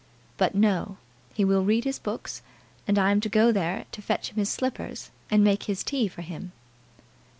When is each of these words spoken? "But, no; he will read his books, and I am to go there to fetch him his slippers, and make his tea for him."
"But, 0.35 0.55
no; 0.55 0.97
he 1.35 1.45
will 1.45 1.63
read 1.63 1.83
his 1.83 1.99
books, 1.99 2.41
and 2.87 2.97
I 2.97 3.11
am 3.11 3.21
to 3.21 3.29
go 3.29 3.51
there 3.51 3.85
to 3.91 4.01
fetch 4.01 4.31
him 4.31 4.37
his 4.37 4.49
slippers, 4.49 5.11
and 5.29 5.43
make 5.43 5.65
his 5.65 5.83
tea 5.83 6.07
for 6.07 6.23
him." 6.23 6.53